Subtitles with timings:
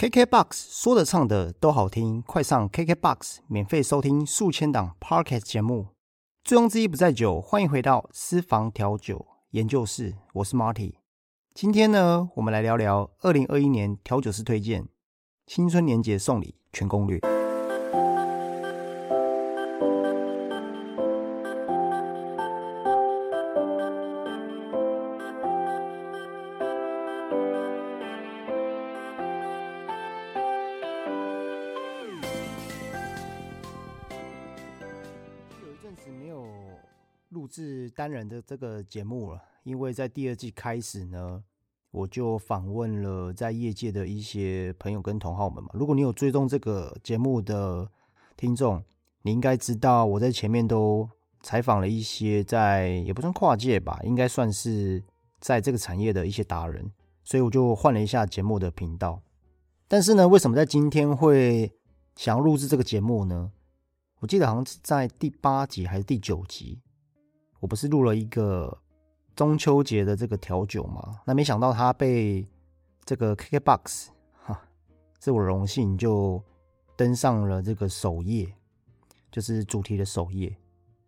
[0.00, 5.88] KKBOX 说的唱的都好听，快上 KKBOX 免费收听数千档 Podcast 节目。
[6.42, 10.94] 醉翁之意不在酒，欢迎回到私房调酒研究室，我是 Marty。
[11.52, 14.88] 今天呢，我们来聊聊二零二一年调酒师推荐
[15.46, 17.20] 青春年节送礼全攻略。
[38.50, 41.40] 这个节目了，因为在第二季开始呢，
[41.92, 45.70] 我就访问了在业界的一些朋友跟同好们嘛。
[45.72, 47.88] 如果你有追踪这个节目的
[48.36, 48.82] 听众，
[49.22, 51.08] 你应该知道我在前面都
[51.44, 55.00] 采访了一些在也不算跨界吧，应该算是
[55.38, 56.90] 在这个产业的一些达人，
[57.22, 59.22] 所以我就换了一下节目的频道。
[59.86, 61.70] 但是呢，为什么在今天会
[62.16, 63.52] 想要录制这个节目呢？
[64.18, 66.80] 我记得好像是在第八集还是第九集，
[67.60, 68.76] 我不是录了一个
[69.36, 71.20] 中秋节的这个调酒嘛？
[71.24, 72.44] 那没想到它被
[73.04, 74.08] 这个 KKBOX
[74.42, 74.60] 哈，
[75.20, 76.42] 是我荣幸就
[76.96, 78.52] 登上了这个首页，
[79.30, 80.56] 就是主题的首页。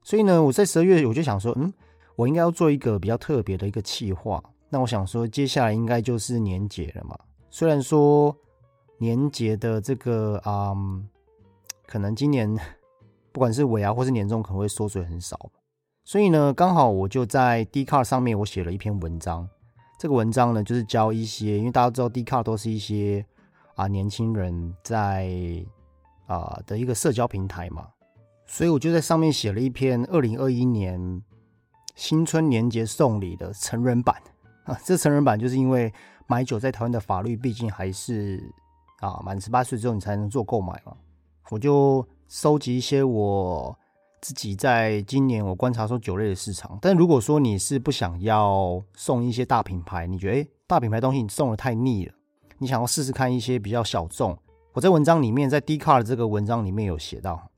[0.02, 1.72] 所以呢，我在十二月我就想说，嗯，
[2.14, 4.42] 我应该要做一个比较特别的一个企划。
[4.68, 7.18] 那我想说，接下来应该就是年节了嘛。
[7.50, 8.36] 虽然说
[8.98, 11.08] 年节的这个、嗯
[11.86, 12.56] 可能今年。
[13.32, 15.50] 不管是尾牙或是年终，可能会缩水很少。
[16.04, 19.48] 所以呢，刚好我就在 d c a r 上面，我写了一篇文章。
[19.98, 23.24] 这个文章呢，就是教一些，因为大家知道 d c a r 都是一些
[23.76, 25.30] 啊年轻人在
[26.26, 27.88] 啊的一个社交平台嘛，
[28.46, 31.22] 所以我就在上面写了一篇二零二一年
[31.94, 34.16] 新春年节送礼的成人版
[34.64, 34.76] 啊。
[34.84, 35.92] 这成人版就是因为
[36.26, 38.42] 买酒在台湾的法律，毕竟还是
[38.98, 40.96] 啊满十八岁之后你才能做购买嘛，
[41.50, 42.06] 我就。
[42.28, 43.78] 收集一些我
[44.22, 52.14] 自己在今年我观察说酒类的市场，但如果说你是不想要送一些大品牌，你觉得诶大品牌东西你送的太腻了，
[52.58, 54.38] 你想要试试看一些比较小众，
[54.74, 57.50] 我在文章里面在 D c a r 这个文章里面有写到，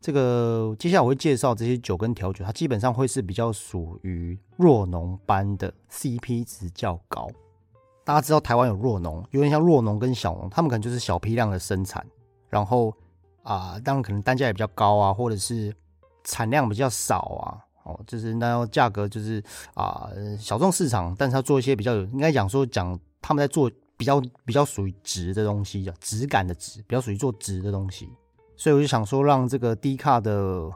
[0.00, 7.28] 这个接下来我会介绍这些酒跟调酒，它基本上会是比较属于弱浓班的 CP 值较高。
[8.04, 12.06] 大家知道台湾有弱浓，有点像弱浓跟小浓，他们可能就是小批量的生产，
[12.48, 12.94] 然后。
[13.44, 15.70] 啊，当然可能单价也比较高啊，或者是
[16.24, 19.42] 产量比较少啊，哦，就是那要价格就是
[19.74, 28.08] 啊小众市场，但是他做一些比较有，应该讲说讲他们在做比较比较属于值的东西，质感的值，比较属于做值的东西，
[28.56, 30.68] 所以我就想说让这个低卡的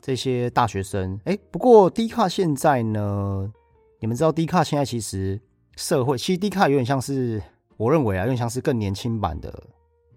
[0.00, 3.50] 这些大学生，哎，不过低卡现在呢，
[4.00, 5.40] 你们知道低卡现在其实
[5.76, 7.42] 社会其实低卡有点像是
[7.76, 9.62] 我认为啊，有点像是更年轻版的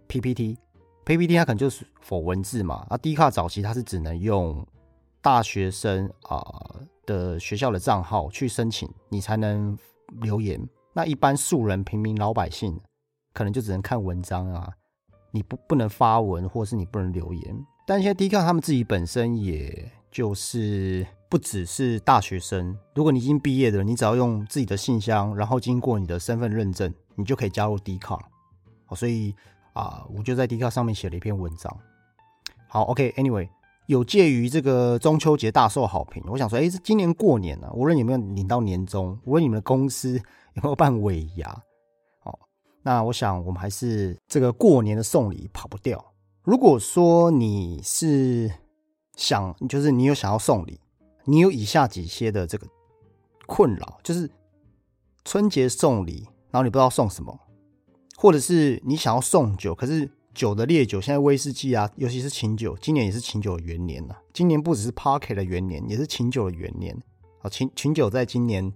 [0.08, 0.58] PPT。
[1.06, 4.64] PPT 它可能就是否文字嘛，啊低卡早期它是只能用
[5.22, 6.42] 大学生啊
[7.06, 9.78] 的学校的账号去申请，你才能
[10.22, 10.60] 留言。
[10.94, 12.80] 那一般素人、平民老百姓
[13.34, 14.72] 可能就只能看文章啊，
[15.32, 17.66] 你不不能发文，或是你不能留言。
[17.86, 28.20] 但现在 D 卡他们自己本身也就是不只是大学生，如果你已经毕业的，你只要用自己的信箱，然后经过你的身份认证，你就可以加入 D 卡。
[28.88, 29.36] 哦，所以。
[29.74, 31.74] 啊，我就在 d 卡上面写了一篇文章。
[32.68, 33.48] 好，OK，Anyway，
[33.90, 36.24] 有介于这个中秋节大受好评。
[36.28, 40.14] 我想说，哎，这今年过年啊，无论有没有领到年终，无论你们的公司
[40.54, 41.50] 有没有办尾牙，
[42.24, 42.40] 哦，
[42.84, 46.14] 那我想我们还是这个过年的送礼跑不掉。
[46.44, 48.54] 如果说你是
[49.16, 50.80] 想，就是你有想要送礼，
[51.26, 52.68] 你有以下几些的这个
[53.48, 54.30] 困扰，就是
[55.26, 57.40] 春节送礼，然后你不知道送什么。
[58.16, 64.18] 或者是你想要送酒，可是酒的烈酒，现在威士忌啊，尤其是琴酒，今年也是琴酒的元年了。
[64.32, 66.98] 今年不只是 Park 的元年，也是琴酒的元年。
[67.42, 68.72] 啊，琴琴酒在今年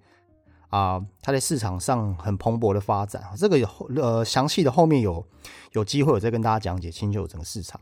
[0.67, 3.23] 啊，它在市场上很蓬勃的发展。
[3.37, 3.65] 这个有
[3.95, 5.25] 呃详细的后面有
[5.71, 7.79] 有机会我再跟大家讲解琴酒整个市场。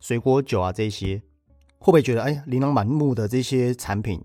[0.00, 1.22] 水果酒啊这些，
[1.78, 4.20] 会不会觉得哎琳琅满目的这些产品，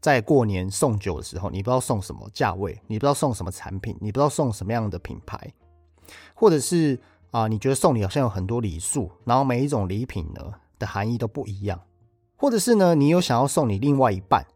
[0.00, 5.52] 在过年送酒的时候，你不知道送什么价位，你不知道送什么产品，你不知道送什么样的品牌。
[6.32, 6.98] 或者是
[7.30, 11.80] 啊，你觉得送礼好像有很多礼数，然后每一种礼品呢的含义都不一样。
[12.36, 14.46] 或者是呢，你有想要送你另外一半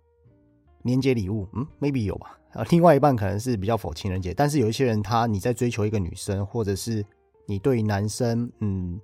[0.82, 2.38] 年节礼物，嗯，maybe 有吧。
[2.52, 7.04] 啊，另外一半可能是比较否情人节，但是有一些人他你在追求一个女生，或者是
[7.46, 9.00] 你对男生嗯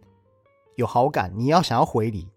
[0.77, 2.29] 有好感，你要想要回礼，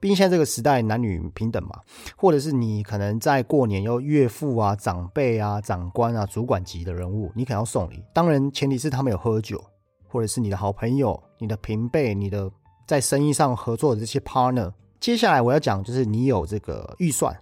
[0.00, 1.80] 毕竟现在这个时代男女平等嘛。
[2.16, 8.02] 或者是你可能在过年有岳父啊、长辈啊、长官啊、主管级的人物，你可能要送礼。
[8.14, 9.62] 当然前提是他们有喝酒。
[10.10, 12.50] 或者是你的好朋友、你的平辈、你的
[12.86, 14.72] 在生意上合作的这些 partner。
[14.98, 17.34] 接下来我要讲就是你有这个预算，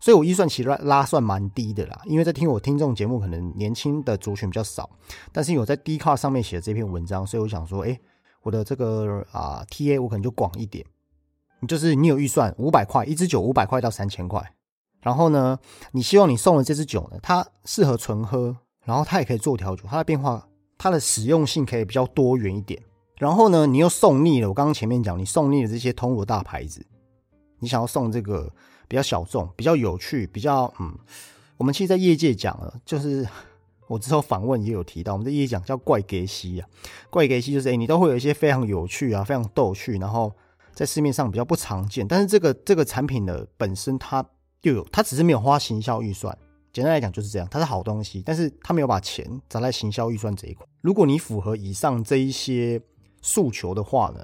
[0.00, 2.00] 所以我预算其实拉算蛮低的啦。
[2.04, 4.90] 因为在听我听众节目，可能年轻的族群比较少，
[5.32, 7.98] 但是我在 D 卡上面写的这篇文章，所以我想说，哎，
[8.42, 10.84] 我的这个啊 TA 我可能就广一点。
[11.66, 14.52] 就是你有预算五百块一支酒，五百块到三千块。
[15.00, 15.58] 然后呢，
[15.92, 20.46] 你希望你送的这支酒呢，它适合纯喝，然后它也可以做调酒，它的变化，
[20.76, 22.82] 它的实用性可以比较多元一点。
[23.16, 26.84] 然后呢，你又送腻了，我刚刚前面讲，你送腻了这些通路大牌子，
[27.58, 28.52] 你想要送这个
[28.88, 30.96] 比较小众、比较有趣、比较嗯，
[31.56, 33.26] 我们其实，在业界讲了，就是
[33.88, 36.68] 我之后访问也有提到，我们在业界讲叫怪给西啊，
[37.10, 40.32] 怪给西就是哎，你都会有一些非常有趣啊、非常逗趣，然后。
[40.76, 44.22] 在市面上比较不常见，但是这个这个产品的本身它
[44.60, 46.36] 又有，它只是没有花行销预算。
[46.76, 50.66] 简单来讲就是这样，它是好东西，但是它没有把钱砸在行销预算这一块。
[50.82, 52.78] 如果你符合以上这一些
[53.22, 54.22] 诉求的话呢，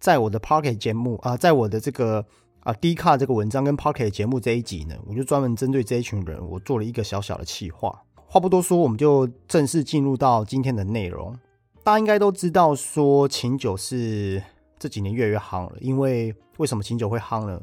[0.00, 2.26] 在我的 Pocket 节目啊，在我的这个
[2.64, 8.02] 啊 D 卡这个文章跟 Pocket 节目这一集呢，我就专门针对这一群人，我做了一个小小的企划。
[8.26, 11.38] 话不多说，我们就正式进入到今天的内容。
[11.84, 14.42] 大家应该都知道，说琴酒是。
[14.76, 17.58] 这几年越来越夯了，因为为什么琴酒会夯呢？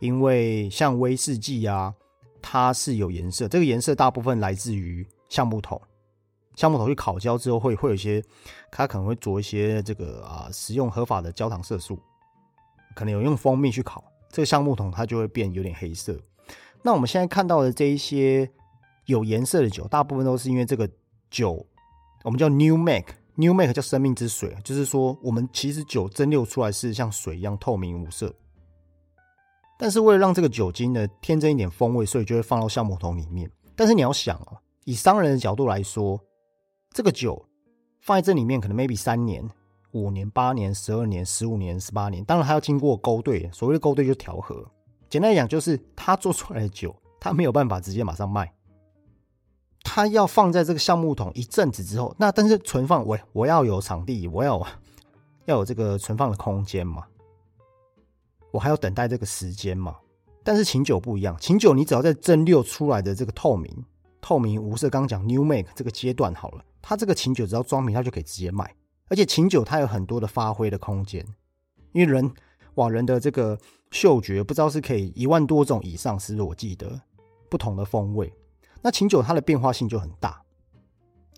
[0.00, 1.94] 因为像威士忌啊，
[2.48, 5.82] 它是有颜色，这个颜色大部分来自于橡木桶，
[6.54, 8.22] 橡木桶去烤焦之后会会有一些，
[8.70, 11.98] 它可能会着一些这个啊，使用合法的焦糖色素，
[12.94, 16.16] 可能有用蜂蜜去烤，这个橡木桶它就会变有点黑色。
[16.82, 18.48] 那我们现在看到的这一些
[19.06, 20.88] 有颜色的酒，大部分都是因为这个
[21.28, 21.66] 酒，
[22.22, 23.12] 我们叫 New Make。
[23.38, 28.34] New Make 叫生命之水，就是说我们其实酒蒸馏出来是像水一样透明无色，
[29.78, 33.50] 但是为了让这个酒精呢添增一点风味，所以就会放到橡木桶里面。
[33.74, 36.18] 但是你要想哦，以商人的角度来说，
[36.92, 37.44] 这个酒
[38.00, 39.46] 放在这里面可能 maybe 三年、
[39.92, 43.50] 五年、八年、十二年、十五年、十八年，当然还要经过勾兑。
[43.52, 44.64] 所谓的勾兑就调和，
[45.10, 48.50] 简单来讲就是他做出来的酒，他没有办法直接马上卖。
[49.82, 54.58] 他要放在这个橡木桶一阵子之后，那但是存放我我要有场地，我要
[55.44, 57.04] 要有这个存放的空间嘛，
[58.56, 59.94] 我还要等待这个时间嘛。
[60.42, 63.84] 但是琴酒不一样，琴酒你只要在蒸馏出来的这个透明、
[64.20, 68.74] 透明无色，刚讲 new make 这个阶段好了，它这个琴酒只要装瓶，它就可以直接卖。
[69.08, 71.22] 而且琴酒它有很多的发挥的空间，
[71.92, 72.32] 因为人
[72.76, 73.58] 哇人的这个
[73.90, 76.98] 嗅觉不知道是可以一万多种以上，是我记得
[77.50, 78.32] 不同的风味。
[78.80, 80.40] 那琴酒它的变化性就很大，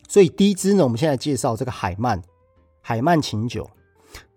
[0.07, 2.23] 所以第一支呢，我们现在介绍这个海曼
[2.81, 3.69] 海曼琴酒。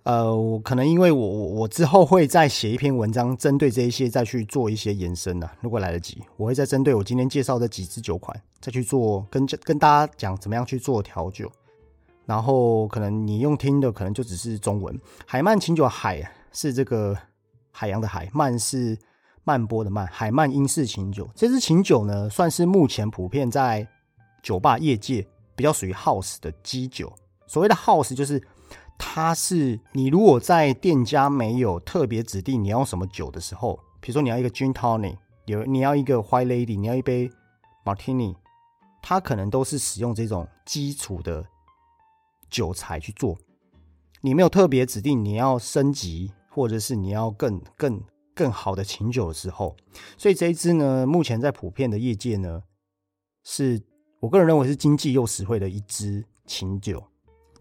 [0.03, 5.50] 呃，我可能因为我我我之后会再写一篇文章，针对这一些再去做一些延伸呢。
[5.62, 11.51] 如果来得及，我会再针对我今天介绍的几支酒款，再去做跟跟大家讲怎么样去做调酒。
[12.25, 15.00] 然后可能你用听的，可能就只是中文。
[15.25, 17.18] 海曼琴酒，海是这个
[17.71, 18.97] 海洋的海，曼是。
[19.44, 23.86] 曼波的曼海曼英式琴酒，这支琴酒呢，算是目前普遍在
[24.44, 25.25] 酒吧业界
[25.56, 27.12] 比较属于 house 的基酒。
[27.47, 28.39] 所谓的 house 就是，
[29.03, 35.18] 它是你如果在店家没有特别指定你要什么酒的时候，比如说你要一个 gin tonic，
[35.48, 37.27] 有你要一个 white lady，你要一杯
[37.83, 38.36] martini，
[39.01, 41.44] 它可能都是使用这种基础的
[42.50, 43.36] 酒材去做。
[44.21, 48.02] 你没有特别指定你要升级，或者是你要更更。
[48.33, 49.76] 更好的琴酒的时候，
[50.18, 52.64] 所以这一支呢，目前在普遍的业界呢，
[53.44, 53.83] 是
[54.21, 57.04] 我个人认为是经济又实惠的一支琴酒。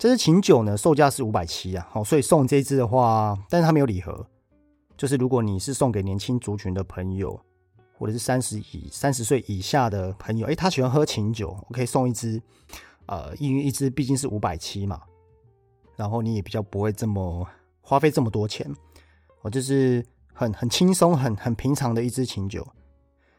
[0.00, 4.26] 这支琴酒呢，售价是五百七啊，好，所以送这支的话，但是它没有礼盒，
[4.96, 7.38] 就是如果你是送给年轻族群的朋友，
[7.98, 12.40] 或者是三十以三十岁以下的朋友，哎，他喜欢喝琴酒，我可以送一支，
[13.04, 15.02] 呃，因为一支毕竟是五百七嘛，
[15.96, 17.46] 然后你也比较不会这么
[17.82, 18.74] 花费这么多钱，
[19.42, 20.02] 我就是。
[20.32, 22.66] 很很轻松、很很平常的一支琴酒。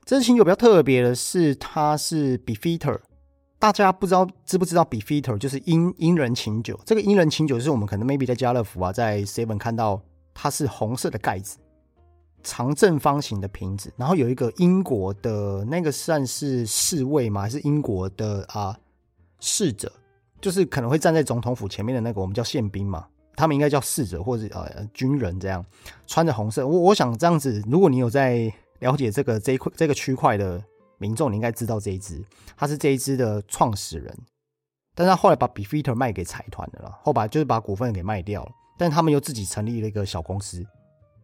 [0.05, 2.99] 这支琴酒比较特别的是，它是 Beefeater。
[3.61, 6.79] 大家不知道知不知道 Beefeater 就是英英人琴酒。
[6.83, 10.01] 这个英人琴酒就是我们可能 maybe 在家乐福啊，在 Seven 看到
[10.33, 11.59] 它是红色的盖子，
[12.41, 17.41] 长正方形的瓶子，然后有一个英国的那个算是侍卫吗？
[17.41, 18.75] 还是英国的啊
[19.39, 19.91] 侍者？
[20.41, 23.05] 就是可能会站在总统府前面的那个，我们叫宪兵嘛。
[23.35, 25.63] 他们应该叫侍者或者呃军人这样，
[26.07, 26.65] 穿着红色。
[26.65, 30.59] 我我想这样子，如果你有在了解这个这一块这个区块的
[31.01, 32.23] 民众，你应该知道这一支，
[32.55, 34.15] 他是这一支的创始人，
[34.93, 40.63] 但他后来把 Beefeater 卖给财团的了，后把就是把股份给卖掉了，但他们又自己成立了一个小公司。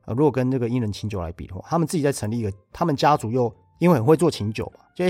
[0.06, 5.06] 呃，如果跟这个英伦琴酒来比的话，他们自己在成立一个，他们家族又因为很会做琴酒嘛，就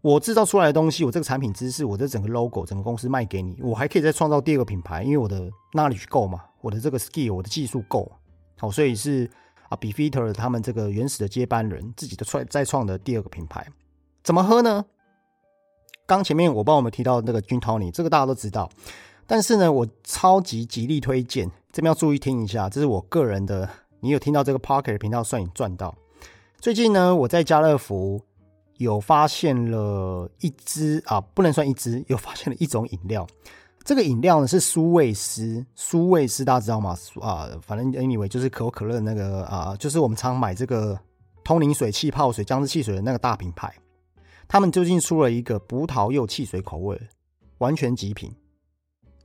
[0.00, 8.10] 我制造出来的东西，我这个产品知识，我这整个 logo，整个公司卖给你，我还可以再创造第二个品牌，因为我的 knowledge 够嘛，我的这个 skill，我的技术够，
[8.58, 9.30] 好，所以是
[9.68, 13.64] 啊 b e f i t e r 他们这个原始的接班人自己的创再创的第二个品牌，
[14.22, 14.84] 怎么喝呢？
[16.06, 18.70] 刚前面我帮我们提到那个君 Tony，这个大家都知道，
[19.26, 23.68] 但是呢，我超级极力推荐，这边要注意听一下，这是我个人的，
[24.00, 25.94] 你有听到这个 Pocket 频道算你赚到。
[26.58, 28.20] 最近呢，我在家乐福。
[28.78, 33.24] 有发现了一支啊，不能算一支，有发现了一种饮料。
[33.84, 36.96] 这个饮料呢是苏味斯，苏味斯大家知道吗？
[37.20, 40.98] 啊，反正 anyway 就是可口可乐那个啊，就是我们常买这个
[41.44, 43.72] 通灵水、气泡水、姜汁汽水的那个大品牌。
[44.52, 47.00] 他们最近出了一个葡萄柚汽水口味，
[47.56, 48.30] 完全极品。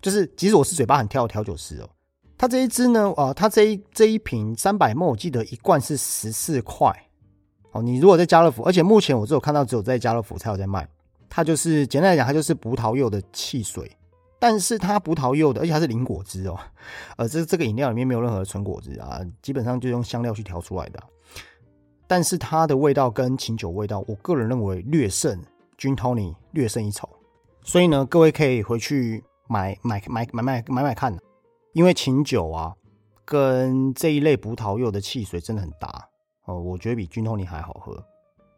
[0.01, 1.89] 就是即使我是嘴巴很挑的调酒师哦，
[2.37, 6.89] 它这一支呢，啊，它这一这一瓶三百沫，我记得一罐是十四块。
[7.73, 10.87] 哦你如果在家乐福，而且目前我只有看到只有在家乐福才有在卖，
[11.27, 13.91] 它就是简单来讲，它就是葡萄柚的汽水，
[14.39, 16.57] 但是它葡萄柚的，而且它是零果汁哦，
[17.17, 21.03] 呃，这这个饮料里面没有任何纯果汁啊，基本上就用香料去调出来的，
[22.07, 25.39] 但是它的味道跟琴酒味道，我个人认为略胜
[25.77, 27.07] 君 Tony 略胜一筹，
[27.61, 31.15] 所以呢，各位可以回去买买买买买买买看，
[31.73, 32.73] 因为琴酒啊
[33.25, 36.09] 跟这一类葡萄柚的汽水真的很搭。
[36.45, 38.01] 哦，我觉得比君通尼还好喝。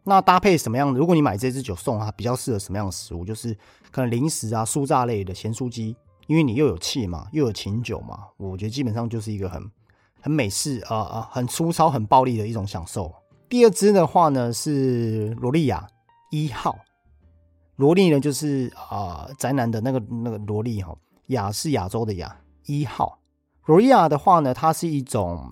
[0.04, 1.00] 那搭配什么样的？
[1.00, 3.26] 如果你买这支酒送它，比较适合什么样的食物？
[3.26, 3.58] 就是
[3.92, 5.96] 可能零食啊、酥炸类的咸酥鸡，
[6.28, 9.70] 因为你又有气嘛，又有琴酒嘛，我觉得基本上就是一个很
[10.22, 13.12] 很美式啊啊，很粗糙、很暴力的一种享受。
[13.50, 15.88] 第二支的话呢是罗莉亚
[16.32, 16.78] 一号，
[17.76, 20.96] 罗莉呢就是啊宅男的那个那个罗莉哈，
[21.28, 23.20] 亚是亚洲的亚一号。
[23.66, 25.52] 罗莉亚的话呢，它是一种。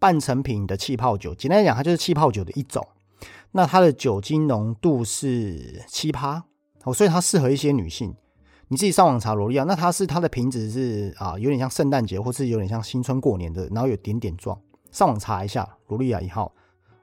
[0.00, 2.86] 半成品的气泡酒，简单来讲，它就是气泡酒的一种。
[3.50, 6.44] 那它的酒精浓度是七趴，
[6.84, 8.14] 哦，所以它适合一些女性。
[8.68, 14.56] 你自己上网查罗莉亚，那它是它的瓶子是啊，有点像圣诞节，或是有点像新春过年的，然后有点点状。
[14.92, 16.54] 上网查一下罗莉亚一号，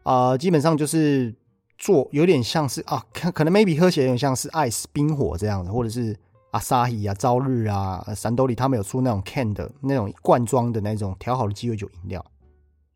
[0.06, 1.34] 啊，基本上就是
[1.80, 6.16] 做有点像是啊，可可能 maybe 喝起来有点像是 ice 冰火这样的，或者是
[6.52, 12.24] 阿萨伊啊、朝日啊、三兜里他们有出那种 can 的那种罐装的那种调好的鸡尾酒饮料。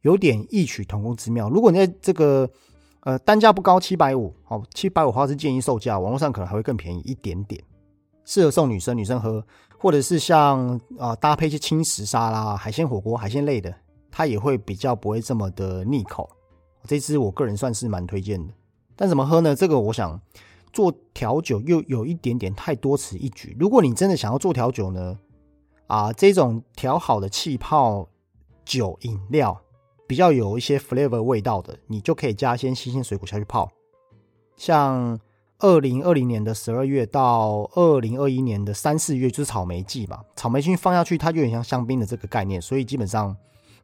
[0.01, 1.49] 有点异曲同工之妙。
[1.49, 2.49] 如果你在这个
[3.01, 7.61] 呃单价不高，七百五，好，七百五话是建议售价，网络上可能还会更便宜一点点，
[8.23, 9.43] 适合送女生，女生喝，
[9.77, 13.75] 或者是像啊搭配一些轻食沙拉、海鲜火锅、海鲜类的，
[14.09, 16.29] 它也会比较不会这么的腻口。
[16.85, 18.53] 这支我个人算是蛮推荐的。
[18.95, 19.55] 但怎么喝呢？
[19.55, 20.19] 这个我想
[20.71, 23.55] 做调酒又有一点点太多此一举。
[23.59, 25.17] 如果你真的想要做调酒呢，
[25.87, 28.07] 啊，这种调好的气泡
[28.63, 29.61] 酒饮料。
[30.07, 33.69] 比较有一些 flavor 味道的，你就可以加一些新鲜水果下去泡。
[34.57, 35.19] 像
[35.59, 43.37] 二零二零年的十二月到二零二一年的三四月就是草莓季嘛，草莓菌放下去，它就有点像香槟的这个概念，所以基本上，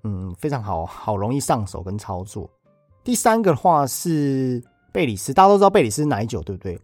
[0.04, 2.50] 嗯，非常好，好容易上手跟操作。
[3.06, 6.78] 第三个的话是贝里斯，大家都知道贝里斯奶酒对不对？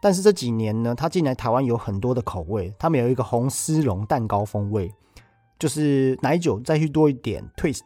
[0.00, 4.92] 但是这几年呢，它进来台湾有很多的口味，他们有一个红丝绒蛋糕风味，
[5.58, 7.80] 就是奶酒再去多一点 twist。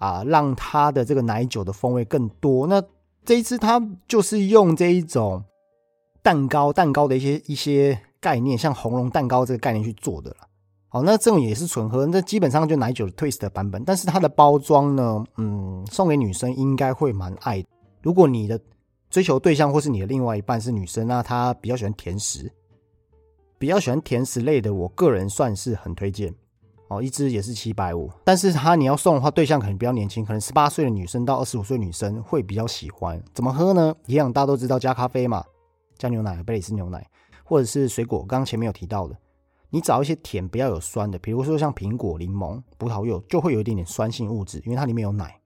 [0.00, 2.66] 啊，让它的这个奶酒的风味更多。
[2.66, 2.82] 那
[3.24, 5.42] 这一次它就是用这一种
[6.20, 10.36] 蛋糕、蛋糕的一些一些概念，像红龙蛋糕这个概念去做的了。
[10.94, 13.82] 哦，那这种也是纯喝，那基本上就奶酒的 twist 的版本。
[13.84, 17.64] 但是它的包装呢，嗯，送给女生应该会蛮爱。
[18.00, 18.60] 如果你的
[19.10, 22.48] 追求对象或是你的另外一半是女生，那她比较喜欢甜食，
[23.58, 26.32] 比较喜欢甜食类的，我个人算是很推荐。
[26.86, 33.20] 哦，一支也是七百五，但是它你要送的话，对象可能比较年轻，可能十八岁的女生到二十五岁女生会比较喜欢。
[33.34, 33.92] 怎么喝呢？
[34.06, 35.42] 一样，大家都知道加咖啡嘛，
[35.98, 37.04] 加牛奶，贝里斯牛奶，
[37.42, 39.16] 或者是水果，刚刚前面有提到的，
[39.74, 45.38] 你找一些甜不要有酸的，比如说像苹果、柠檬、葡萄柚，就会有一点点酸性物质，因为它里面有奶。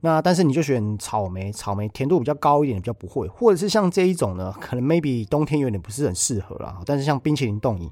[0.00, 6.80] 那但是你就选草莓，草莓甜度比较高一点，比较不会，或者是像这一种呢，可能 maybe 冬天有点不是很适合啦。
[6.86, 7.90] 但是像冰淇淋冻饮，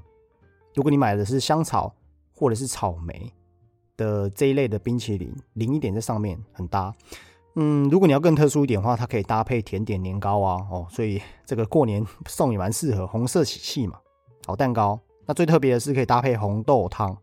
[0.73, 1.93] 如果你买的是香草。
[2.35, 3.31] 或者是草莓
[3.95, 6.93] 的这一类的冰淇淋，淋一点在上面很搭。
[7.55, 13.05] 嗯，如果你要更特殊一点的话，它可以搭配甜点年糕啊，哦，所以这个过年 送也蛮适合。
[13.05, 13.99] 红色喜气嘛，
[14.47, 14.99] 好蛋糕。
[15.25, 17.17] 那最特别的是可以搭配红豆汤，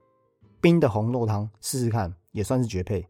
[0.60, 3.06] 冰的红豆汤试试看，也算是绝配。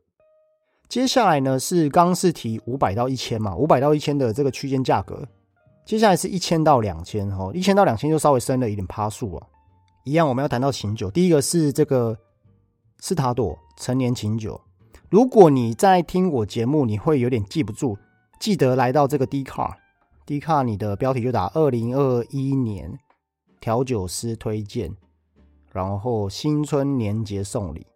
[0.88, 5.26] 接下来呢是刚是提五百到一千嘛，五百到一千的这个区间价格。
[5.84, 9.46] 接下来是一千到两千哈，一千到两千就稍微升了一点趴数啊。
[10.04, 11.10] 一样，我们要谈到琴酒。
[11.10, 12.16] 第一个是这个
[12.98, 14.60] 斯塔朵成年琴酒。
[15.08, 17.96] 如果你在听我节目，你会有点记不住，
[18.38, 19.76] 记得来到这个 D 卡
[20.26, 22.98] ，D 卡你的标题就打二零二一年
[23.60, 24.96] 调酒师推荐，
[25.70, 27.86] 然后新春年节送礼，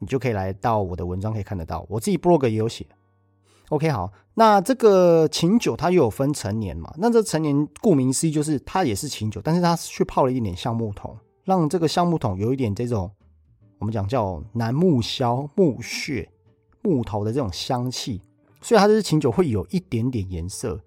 [0.00, 2.84] 你就可以来到我的文章可以看得到，我自己 blog 也有写。
[3.68, 6.92] OK，好，那这个琴酒它又有分成年嘛？
[6.98, 13.10] 那这成年顾名思义就是它也是琴酒，但是它去泡了一点橡木桶，让这个橡木桶有一点这种
[13.78, 16.28] 我们讲叫楠木硝、木屑、
[16.82, 18.20] 木头的这种香气，
[18.60, 20.78] 所以它这支琴酒会有一点点颜色。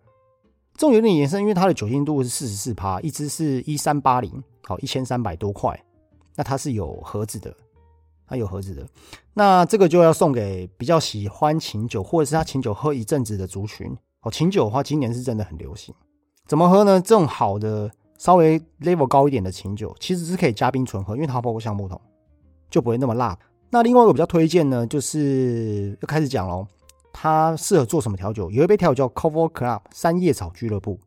[0.76, 5.84] 这种有点延伸，因为它的酒精度是四十四趴，一支是一三八零，好一千三百多块，
[6.36, 7.56] 那它是有盒子的。
[8.28, 8.84] 它有盒子的，
[9.36, 13.96] 那这个就要送给比较喜欢琴酒，或者是他琴酒喝一阵子的族群。
[14.24, 15.94] 哦，琴酒的话，今年是真的很流行。
[16.48, 17.00] 怎么喝呢？
[17.00, 22.02] 这种好的、稍微 level 高一点的琴酒，其实是可以加冰纯喝，因为它包括橡木桶，
[22.68, 23.38] 就不会那么辣。
[23.70, 26.66] 那另外一个比较推荐呢，就是要开始讲喽。
[27.18, 28.52] 它适合做什么调酒？
[28.52, 31.00] 有一杯调酒叫 Cover Club 三叶草俱乐部。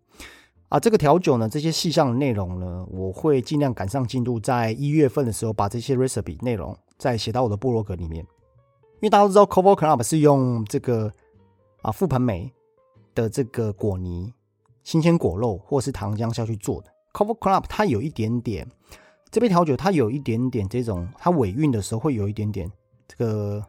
[0.71, 8.25] 啊，这个调酒呢，这些细项的内容呢，我会尽量赶上进度，在一月份的时候把这些 recipe 内容再写到我的部落格里面。
[8.25, 11.13] 因为大家都知道 Cover Club 是用这个
[11.83, 12.51] 啊覆盆梅
[13.15, 14.33] 的这个果泥、
[14.83, 16.91] 新鲜果肉或是糖浆下去做的。
[17.13, 18.67] Cover Club 它有一点点
[19.31, 22.71] 这杯调酒，它有一点点这种，它尾韵的时候会有一点点
[23.07, 23.63] 这个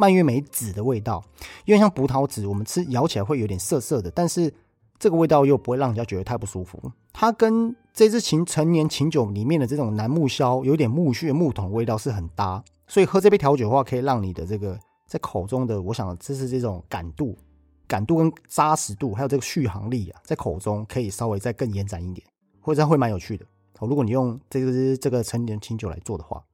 [0.00, 1.22] 蔓越莓籽的味道，
[1.66, 4.52] 因为像葡萄籽，我们吃咬起来会有点涩涩的，但是。
[5.02, 6.78] 这个味道又不会让人家觉得太不舒服，
[7.10, 17.34] 它跟这支琴陈年琴酒里面的这种楠木硝有点木屑木桶味道是很搭，所以喝这杯调酒的话，可以让你的这个在口中的，我想这是这种感度、
[17.88, 22.26] 感度跟扎实度，还有这个续航力啊，在口中可以稍微再更延展一点，
[22.60, 23.46] 或者会蛮有趣的。
[23.80, 26.44] 如果你用这个这个陈年琴酒来做的话，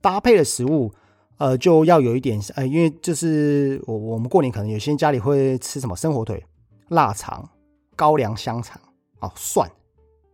[0.00, 0.92] 搭配的食物，
[1.38, 6.44] 呃，就要有一点，呃，因为就是我我们过年可能有些人家里会吃什么生火腿、
[6.88, 7.48] 腊肠。
[7.96, 8.82] 高粱香肠
[9.20, 9.70] 哦，蒜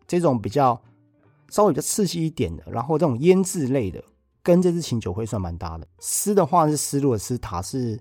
[0.07, 0.81] 这种比较
[1.51, 4.03] 稍微比较刺激一点的，然后这种腌制类的，
[4.43, 5.87] 跟这支琴酒会算蛮搭的。
[5.99, 8.01] 丝的话是丝路的丝，塔是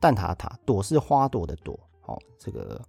[0.00, 1.78] 蛋挞的塔，朵是花朵的朵。
[2.06, 2.82] 哦，这个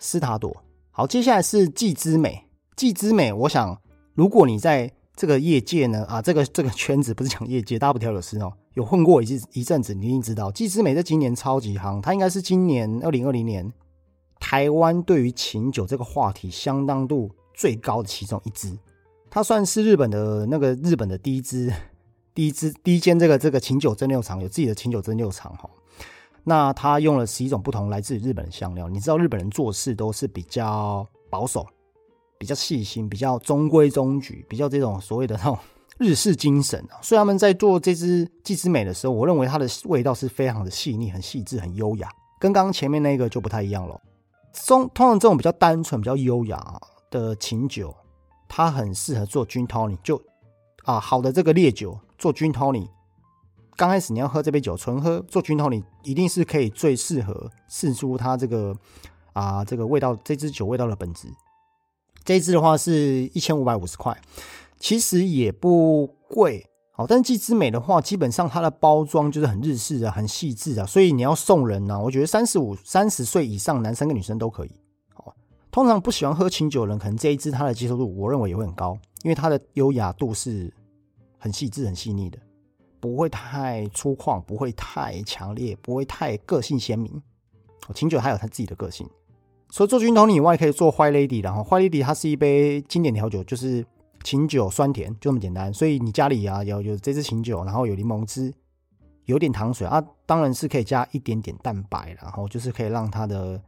[0.00, 0.52] 斯塔朵。
[0.90, 2.44] 好，接下来是季之美。
[2.74, 3.80] 季之美，我想
[4.14, 13.72] 如果你在这个业界呢，啊，这个这个圈子不是讲业界，大不调酒师哦，有混过一一阵子，你一定知道季之美在今年超级夯，它应该是今年二零二零年。
[14.40, 18.76] 台湾对于琴酒这个话题相当度最高的其中一支，
[19.30, 21.72] 它算是日本的那个日本的第一支、
[22.34, 25.70] 第一支、第一间这个这个琴酒蒸馏厂，有自己的琴酒蒸馏厂哈。
[26.42, 28.88] 那它用了十一种不同来自于日本的香料。
[28.88, 31.64] 你知道日本人做事都是比较保守、
[32.42, 35.56] 比较细心、比较中规中矩、比较这种所谓的 那种
[35.98, 36.98] 日式精神啊。
[37.00, 44.00] 所以他们在做这支季之美的时候，我认为它的味道是非常的细腻、很细致、很优雅，跟刚刚前面那个就不太一样了。
[44.66, 46.80] 中通常这种比较单纯、比较优雅
[47.12, 47.94] 的琴酒，
[48.48, 49.98] 它很适合做 gin tonic。
[50.02, 50.20] 就
[50.82, 52.88] 啊，好的这个烈酒做 gin tonic，
[53.76, 58.76] 刚开始你要喝这杯酒，纯喝做 gin tonic，一定是可以最适合试出它这个
[59.32, 61.28] 啊这个味道，这支酒味道的本质。
[62.24, 64.16] 这一支的话是一千五百五十块，
[64.78, 66.66] 其实也不贵。
[66.94, 74.70] 好，但是季之美的话，基本上它的包装就是很日式的，很细致啊，所以你要送人呢，我觉得三十五、三十岁以上男生跟女生都可以。
[75.14, 75.34] 好，
[75.70, 80.72] 通常不喜欢喝清酒的人，可能这一支它的接受度，我认为也会很高，因为它的优雅度是
[81.38, 82.38] 很细致、很细腻的，
[83.00, 87.10] 不会太粗犷，不会太强烈，不会太个性鲜明。
[87.88, 89.08] 哦，清酒还有它自己的个性。
[89.72, 93.84] 除了做军统以外，可以做坏 Lady 然后坏 Lady 它是一杯经典调酒，就是。
[94.24, 98.54] 琴酒酸甜就这么简单，所以你家里啊有有这支琴酒，然后有柠檬汁，
[99.24, 103.60] 有点糖水啊，当然是可以加一点点蛋白，然后就是可以让它的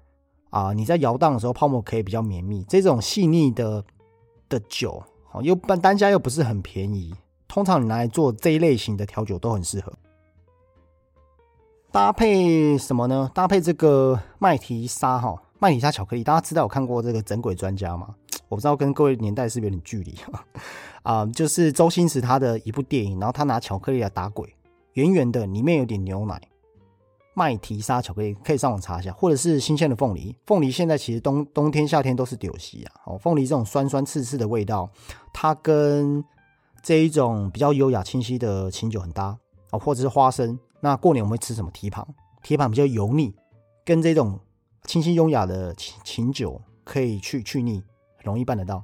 [0.51, 2.63] 啊你在摇荡的时候泡沫可以比较绵密。
[2.69, 3.85] 这种细腻的
[4.49, 7.13] 的酒，好又单单价又不是很便宜，
[7.49, 9.93] 通常你拿来做这一类型的调酒都很适合。
[11.91, 13.29] 搭配什么呢？
[13.35, 18.15] 搭配这个麦提沙哈，麦提沙巧克力，大家知道有看过这个整鬼专家吗？
[18.49, 20.15] 我不知道跟各位年代是不是有点距离
[21.03, 21.25] 啊？
[21.27, 24.55] 就是周星驰他的一部电影，然后他拿巧克力来打鬼，
[24.93, 26.41] 圆圆的，里面有点牛奶，
[27.33, 30.37] 麦提沙巧克力可以上网查一下，或者是新鲜的凤梨。
[30.47, 32.93] 凤梨现在其实冬冬天夏天都是丢席啊。
[33.07, 34.89] 哦，凤梨这种酸酸刺刺的味道，
[35.33, 36.23] 它跟
[36.83, 39.37] 这一种比较优雅清晰的清酒很搭
[39.71, 40.59] 哦，或者是花生。
[40.81, 41.71] 那过年我们会吃什么？
[41.73, 42.07] 蹄膀，
[42.43, 43.35] 蹄膀比较油腻，
[43.85, 44.39] 跟这种
[44.85, 47.83] 清新优雅的清清酒可以去去腻。
[48.23, 48.83] 容易办得到。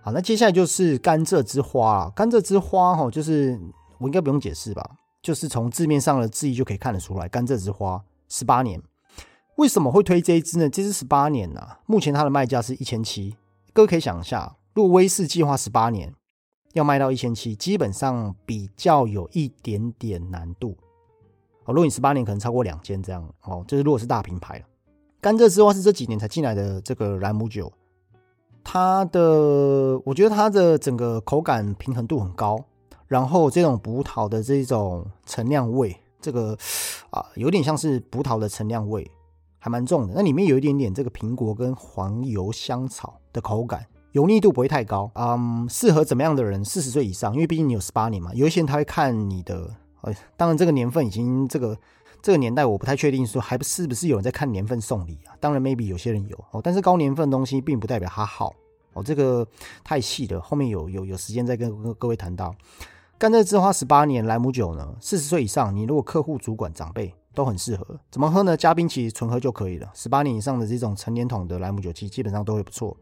[0.00, 2.10] 好，那接下来就是甘蔗之花。
[2.10, 3.56] 甘蔗之花哈，就是
[3.98, 4.96] 我应该不用解释吧？
[5.22, 8.82] 就是从字面上的字义就可以看得出来，甘蔗之花十八年。
[9.54, 10.68] 为什么会推这一支呢？
[10.68, 13.36] 这支十八年呐，目前它的卖价是一千七。
[13.72, 16.12] 各位可以想一下，如果威士计划十八年
[16.72, 20.76] 要卖到一千七，基本上比较有一点点难度。
[21.64, 24.64] 哦，如果你十八年可能超过两千这样哦，就是如果是大品牌了。
[25.22, 27.72] 甘蔗之花是这几年才进来的这个兰姆酒，
[28.64, 32.58] 它的我觉得它的整个口感平衡度很高，
[33.06, 36.58] 然后这种葡萄的这种陈酿味，这个
[37.10, 39.08] 啊有点像是葡萄的陈酿味，
[39.60, 40.14] 还蛮重的。
[40.16, 45.08] 那里面有一点点这个苹果跟黄油香草的口感，油腻度不会太高。
[45.14, 46.64] 嗯，适合怎么样的人？
[46.64, 48.34] 四十岁以上，因为毕竟你有十八年嘛。
[48.34, 51.78] 有一些人他会看你的，呃，当然这个年份已经这个。
[52.22, 55.34] 这个年代我不太确定说还不是不是有人在看年份送礼啊？
[55.40, 58.54] 当然 maybe 有些人有哦，但是高年份的东西并不代表它好
[58.92, 59.02] 哦。
[59.02, 59.44] 这个
[59.82, 62.54] 太细了，后面有有有时间再跟各位谈到。
[63.18, 67.98] 甘蔗之花十八年莱姆酒呢，四十岁以上，你如果客户、主管、长辈都很适合。
[68.10, 68.56] 怎么喝呢？
[68.56, 69.90] 嘉宾其实纯喝就可以了。
[69.94, 72.96] 十八年以上的这种成年桶的莱姆酒，其实基本上都会不错。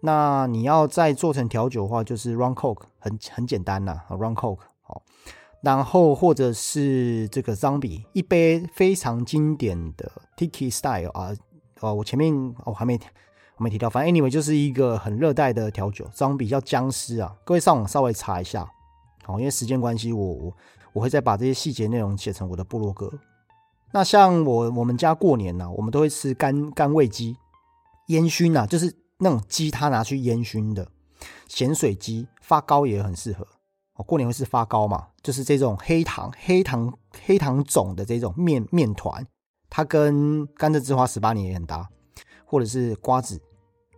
[0.00, 5.02] 那你要再做成调酒的话，就是 run coke，很很简单呐，run coke 好。
[5.66, 11.34] 然后或者是这个 Zombie 一杯非常经典的 Tiki Style 啊，
[11.80, 12.96] 哦，我前面我还没
[13.56, 18.64] 我没提到，反正 Anyway 就是一个很热带的调酒，Zombie 叫僵尸啊，各位上网稍微查一下，
[19.24, 20.56] 好，因为时间关系，我我
[20.92, 23.12] 我会再把这些细节内容写成我的部落格。
[23.90, 27.36] 那像我我们家过年呢，我们都会吃干干味鸡，
[28.06, 30.86] 烟熏呐，就是那种鸡，它拿去烟熏的
[31.48, 33.44] 咸水鸡，发糕也很适合。
[33.96, 35.08] 哦，过年会是发糕嘛？
[35.22, 36.92] 就是这种黑糖、黑糖、
[37.24, 39.26] 黑糖种的这种面面团，
[39.68, 41.88] 它跟甘蔗之花十八年也很搭，
[42.44, 43.40] 或者是瓜子、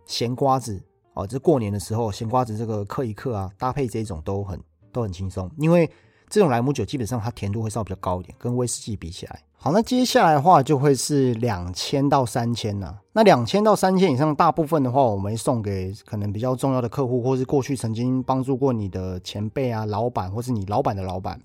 [0.05, 0.81] 咸瓜子
[1.13, 4.59] 哦，这过年的时候咸瓜子这个嗑一嗑啊，搭配这种都很
[4.91, 5.89] 都很轻松，因为。
[6.29, 9.41] 这种莱姆酒基本上它甜度会稍微比较高一点，跟威士忌比起来。
[9.61, 12.97] 好，那接下来的话就会是两千到三千呢。
[13.11, 21.37] 那两千到三千以上，大部分的话，我们送给可能比较重要的客户，或是过去曾经帮助过你的前辈啊、老板，或是你老板的老板，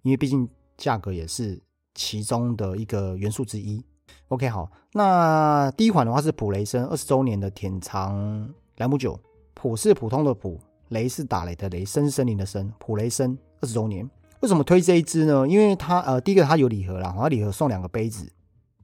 [0.00, 0.48] 因为毕竟
[0.78, 1.60] 价格也是
[1.94, 3.84] 其中的一个元素之一。
[4.28, 8.48] OK，好，那第一款的话是普雷森二十周年的甜藏
[8.78, 9.20] 莱姆酒，
[9.52, 14.08] 普是普通的普，雷是打雷的雷，森森林的森，普雷森二十周年。
[14.40, 15.46] 为什么推这一支呢？
[15.48, 18.30] 因为它呃，第一个它有礼盒啦，它礼盒送两个杯子，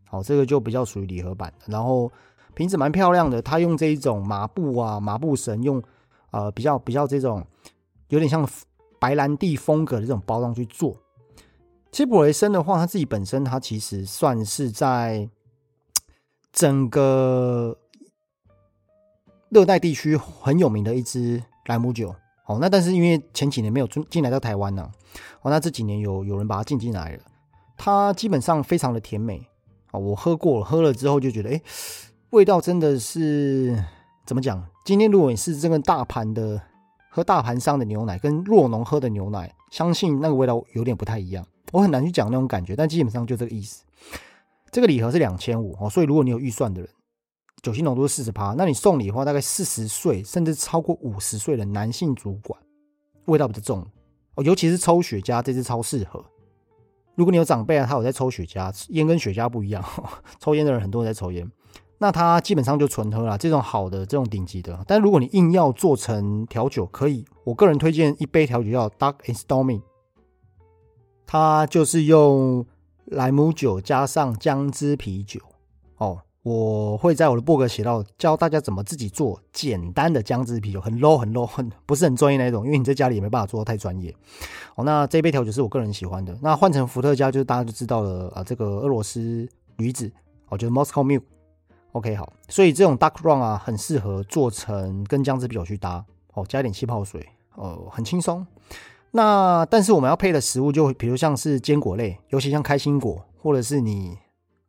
[0.08, 1.52] 好，这个就比较属于礼盒版。
[1.66, 2.10] 然后
[2.54, 5.82] 瓶子蛮漂亮的，它用这一种麻布啊，麻布绳，用
[6.30, 7.46] 呃比较比较这种
[8.08, 8.48] 有点像
[8.98, 10.96] 白兰地风格的这种包装去做。
[11.92, 15.28] 其实普雷森的话，它自己本身它其实算是在
[16.52, 17.76] 整个
[19.50, 22.12] 热带地区很有名的一支莱姆酒。
[22.42, 24.90] 好，那但是因为前几年没有进进来到台湾呢，
[25.42, 27.22] 哦，那这几年有有人把它进进来了，
[27.76, 29.46] 它基本上非常的甜美
[29.90, 31.60] 啊，我喝过了，喝了之后就觉得，哎，
[32.30, 33.82] 味道真的是
[34.26, 34.64] 怎么讲？
[34.84, 36.60] 今天如果你是这个大盘的
[37.10, 43.84] 喝大盘商的牛奶，跟若农喝的牛奶，相信那个味道有点不太一样，我很难去讲那种感觉，但基本上就这个意思。
[44.70, 46.90] 这个礼盒是两千五哦，所以如果你有预算的人。
[47.62, 52.60] 酒精浓度是四十趴，那你送礼的话，大概四十岁甚至超过五十岁的男性主管，
[53.24, 53.86] 味道比较重
[54.36, 56.24] 哦，尤其是抽雪茄，这支超适合。
[57.14, 59.84] 如果你有长辈啊，他有在抽雪茄，烟跟雪茄不一样，
[60.40, 61.48] 抽烟的人很多人在抽烟，
[61.98, 64.82] 那他基本上就纯喝了这种好的、这种顶级的。
[64.86, 69.82] 但如果你硬要做成调酒，可以，我个人推荐一杯调酒叫 Dark and Stormy，
[71.24, 72.66] 它就是用
[73.04, 75.40] 莱姆酒加上姜汁啤酒
[75.98, 76.22] 哦。
[76.44, 84.14] 我会在我的博客写到教大家怎么自己做简单的姜汁啤酒，很 low 很 low 很不是很专业那种，因为你在家里也没办法做的太专业。
[84.74, 86.38] 哦，那这杯调酒是我个人喜欢的。
[86.42, 90.12] 那换成伏特加，就是大家就知道了啊，这个俄罗斯女子，
[90.50, 91.22] 哦，就是 Moscow Mule。
[91.92, 96.04] OK，好，所以这种 Dark Rum 啊，很适合做成跟姜汁啤酒去搭，
[96.34, 98.46] 哦，加一点气泡水，哦，很轻松。
[99.12, 104.18] 那但是我们要配的食物就比如像是坚果类，尤其像开心果，或者是你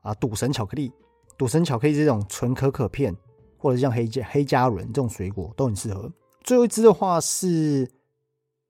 [0.03, 0.89] 啊赌神巧克力。
[1.37, 3.15] 赌神巧克力这种纯可可片，
[3.57, 6.11] 或者像黑加黑加仑这种水果都很适合。
[6.43, 7.91] 最后一支的话是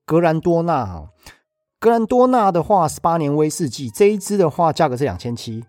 [0.05, 1.09] 格兰多纳哈，
[1.79, 5.63] 格兰多纳的话十八年威士忌这一支的话价格是两千七，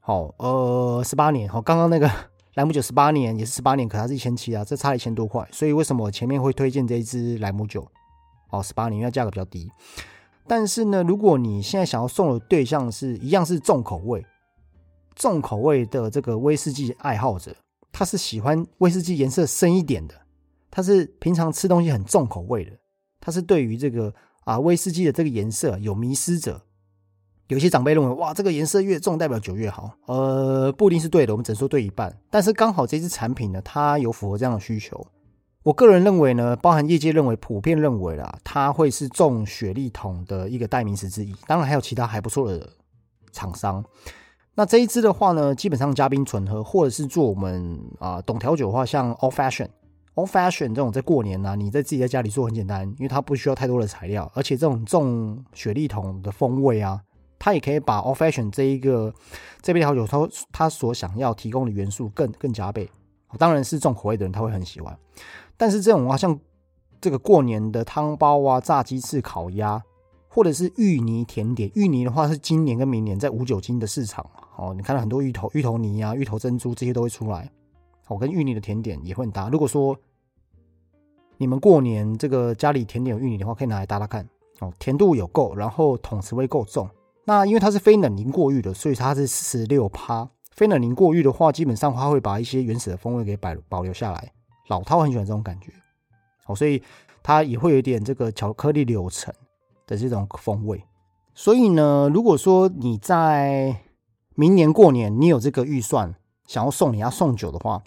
[0.00, 2.10] 好呃十八年好，刚刚那个
[2.54, 5.46] 莱姆酒十八年也是十八年，可它是一千七啊，这差一千多块。
[5.52, 7.86] 所以为什么我前面会推荐这一支莱姆酒？
[8.50, 9.70] 哦，十八年因为价格比较低。
[10.48, 14.26] 但是呢，如果你现在想要送的对象是一样是重口味。
[15.14, 17.54] 重口味的这个威士忌爱好者，
[17.92, 20.14] 他是喜欢威士忌颜色深一点的，
[20.70, 22.72] 他是平常吃东西很重口味的，
[23.20, 26.62] 他是对于这个啊威士忌的这个颜色有迷失者，
[27.48, 29.92] 有些长辈认为，哇，这个颜色越重代表酒越好。
[30.06, 32.16] 呃，不一定是对的，我们只能说对一半。
[32.30, 35.04] 但是刚好这支产品呢，它有符合这样的需求。
[35.62, 41.34] 我个人认为呢，包含业界认为，普遍认为啦，它会是重雪利桶的一个代名词之一。
[41.46, 42.66] 当然还有其他还不错的
[43.32, 43.84] 厂商。
[44.54, 57.00] 那这一支的话呢，基本上加冰纯喝，或者是做我们啊懂调酒的话，像 Old Fashion，Old Fashion 这种在过年呢，你在自己在家里做很简单，因为它不需要太多的材料，而且这种重雪莉桶的风味啊。
[57.42, 59.14] 它也可以把 Old Fashion 这一个
[59.62, 62.90] 这杯调酒，它它所想要提供的元素更更加倍。
[63.38, 64.98] 当然是重口味的人他会很喜欢，
[65.56, 66.38] 但是这种啊，像
[67.00, 69.80] 这个过年的汤包啊、炸鸡翅、烤鸭，
[70.32, 74.24] 或者是芋泥甜点，芋泥的话是今年跟明年在无酒精的市场
[74.56, 77.50] 哦，你看到很多芋头、芋头泥啊、芋头珍珠这些都会出来，
[78.06, 79.48] 哦，跟芋泥的甜点也会很搭。
[79.48, 79.98] 如果说
[81.36, 84.24] 你们过年这个家里甜点有芋泥的话，可以拿来搭搭看
[84.60, 86.88] 哦，甜度有够，然后桶词味够重。
[87.24, 90.30] 那因为它是非冷凝过滤的，所以它是四十六趴。
[90.52, 94.32] 非冷凝过滤的话，基本上它会把一些原始的风味给保保留下来。
[94.68, 95.72] 老饕很喜欢这种感觉，
[96.46, 96.82] 哦，所以
[97.22, 99.34] 它也会有点这个巧克力柳橙
[99.90, 100.82] 的这种风味。
[101.34, 103.82] 所以呢，如果说你在
[104.34, 106.14] 明年过年你有这个预算，
[106.46, 107.82] 想要送你要送酒的话，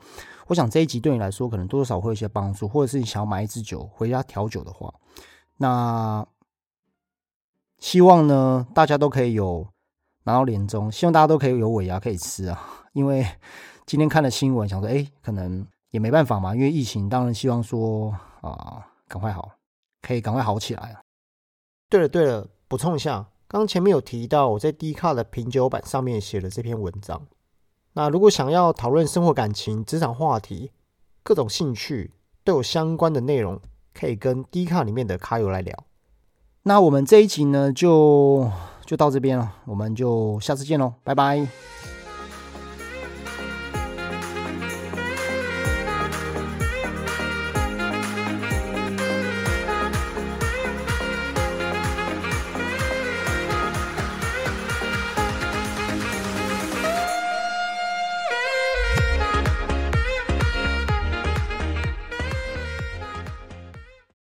[0.48, 4.94] 我想这一集对你来说可能多少会有一些帮助，或者是你想要买一支酒回家调酒的话，
[5.58, 6.24] 那。
[7.80, 9.68] 希望呢，大家都可以有
[10.24, 12.58] 拿到年终，希望大家都可以有尾牙可以吃啊！
[12.94, 13.28] 因为
[13.86, 19.52] 今天看了新闻，想说，哎，可能也没办法嘛，因为疫情，当然希望说啊，赶快好，
[20.02, 21.03] 可以赶快好起来啊！
[21.94, 27.28] 对了对了，补充一下，刚前面有提到我在 D 卡的品酒版上面写了这篇文章，
[27.94, 30.72] 那如果想要讨论生活、感情、职场话题，
[31.22, 32.10] 各种兴趣
[32.44, 33.62] 都有相关的内容，
[33.94, 35.86] 可以跟 D 卡里面的卡友来聊。
[36.64, 38.50] 那我们这一集呢，就
[38.88, 41.48] 就到这边了，我们就下次见喽，拜拜。